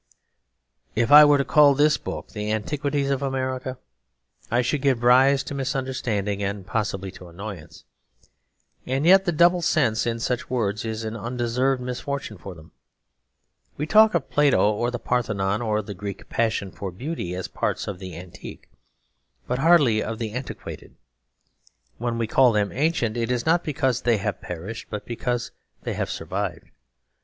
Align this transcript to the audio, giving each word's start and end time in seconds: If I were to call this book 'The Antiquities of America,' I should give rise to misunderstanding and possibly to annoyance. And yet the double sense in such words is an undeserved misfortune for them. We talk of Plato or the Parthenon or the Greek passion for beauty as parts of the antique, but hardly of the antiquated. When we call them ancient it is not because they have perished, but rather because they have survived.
If 0.95 1.11
I 1.11 1.23
were 1.25 1.37
to 1.37 1.45
call 1.45 1.75
this 1.75 1.99
book 1.99 2.29
'The 2.29 2.51
Antiquities 2.51 3.11
of 3.11 3.21
America,' 3.21 3.77
I 4.49 4.63
should 4.63 4.81
give 4.81 5.03
rise 5.03 5.43
to 5.43 5.53
misunderstanding 5.53 6.41
and 6.41 6.65
possibly 6.65 7.11
to 7.11 7.27
annoyance. 7.27 7.83
And 8.87 9.05
yet 9.05 9.25
the 9.25 9.31
double 9.31 9.61
sense 9.61 10.07
in 10.07 10.19
such 10.19 10.49
words 10.49 10.85
is 10.85 11.03
an 11.03 11.15
undeserved 11.15 11.83
misfortune 11.83 12.39
for 12.39 12.55
them. 12.55 12.71
We 13.77 13.85
talk 13.85 14.15
of 14.15 14.31
Plato 14.31 14.71
or 14.71 14.89
the 14.89 14.97
Parthenon 14.97 15.61
or 15.61 15.83
the 15.83 15.93
Greek 15.93 16.27
passion 16.29 16.71
for 16.71 16.89
beauty 16.91 17.35
as 17.35 17.47
parts 17.47 17.87
of 17.87 17.99
the 17.99 18.17
antique, 18.17 18.71
but 19.45 19.59
hardly 19.59 20.01
of 20.01 20.17
the 20.17 20.31
antiquated. 20.33 20.95
When 21.99 22.17
we 22.17 22.25
call 22.25 22.53
them 22.53 22.71
ancient 22.71 23.17
it 23.17 23.29
is 23.29 23.45
not 23.45 23.63
because 23.63 24.01
they 24.01 24.17
have 24.17 24.41
perished, 24.41 24.87
but 24.89 25.01
rather 25.03 25.09
because 25.09 25.51
they 25.83 25.93
have 25.93 26.09
survived. 26.09 26.71